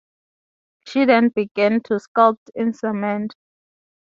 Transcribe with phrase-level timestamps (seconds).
[0.87, 3.35] She then began to sculpt in cement.